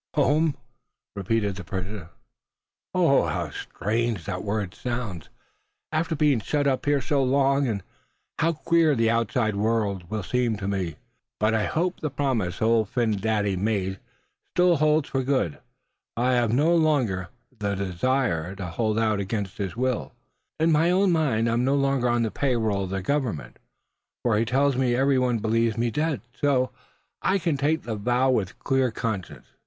[0.15, 0.57] "Home!"
[1.15, 2.09] repeated the prisoner;
[2.95, 5.29] "how strange that word sounds,
[5.91, 7.67] after being shut up here so long.
[7.67, 7.83] And
[8.39, 10.95] how queer the outside world will seem to me.
[11.39, 13.97] But I hope the promise Old Phin Dady made me,
[14.55, 15.61] still holds good; for
[16.23, 17.29] I've no longer
[17.59, 20.13] the desire to hold out against his will.
[20.59, 23.59] In my own mind I'm no longer on the pay roll of the Government,
[24.23, 26.71] for he tells me every one believes me dead; so
[27.21, 29.45] I can take the vow with a clear conscience.